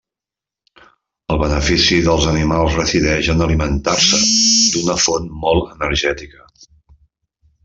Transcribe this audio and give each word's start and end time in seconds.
El 1.33 1.39
benefici 1.41 1.99
dels 2.07 2.25
animals 2.31 2.77
resideix 2.79 3.29
en 3.35 3.45
alimentar-se 3.49 4.23
d'una 4.25 4.97
font 5.05 5.29
molt 5.45 5.71
energètica. 5.79 6.49